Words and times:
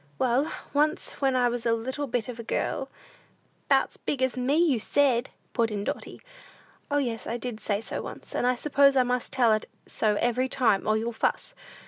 Well, 0.17 0.51
once 0.73 1.11
when 1.21 1.35
I 1.35 1.47
was 1.47 1.63
a 1.63 1.73
little 1.75 2.07
bit 2.07 2.27
of 2.27 2.39
a 2.39 2.43
girl" 2.43 2.89
"'Bout's 3.69 3.97
big 3.97 4.23
as 4.23 4.35
me, 4.35 4.55
you 4.57 4.79
said," 4.79 5.29
put 5.53 5.69
in 5.69 5.83
Dotty. 5.83 6.19
"O, 6.89 6.97
yes, 6.97 7.27
I 7.27 7.37
did 7.37 7.59
say 7.59 7.81
so 7.81 8.01
once, 8.01 8.33
and 8.33 8.47
I 8.47 8.55
suppose 8.55 8.95
I 8.95 9.03
must 9.03 9.31
tell 9.31 9.53
it 9.53 9.67
so 9.85 10.15
every 10.15 10.49
time, 10.49 10.87
or 10.87 10.97
you'll 10.97 11.11
fuss! 11.13 11.53